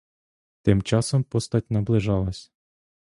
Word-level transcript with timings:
Тим 0.63 0.81
часом 0.81 1.23
постать 1.23 1.69
наближалась. 1.69 2.51